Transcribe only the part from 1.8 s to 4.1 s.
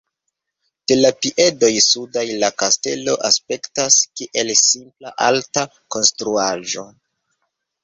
sudaj la kastelo aspektas